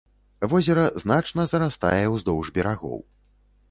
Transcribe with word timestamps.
Возера 0.53 0.85
значна 1.03 1.47
зарастае 1.53 2.03
ўздоўж 2.17 2.53
берагоў. 2.61 2.99